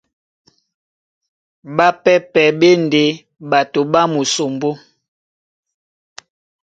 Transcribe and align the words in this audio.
Ɓápɛ́pɛ̄ 1.75 2.47
ɓá 2.59 2.69
e 2.75 2.79
ndé 2.83 3.03
ɓato 3.49 3.79
ɓá 3.91 4.01
musombó. 4.13 4.71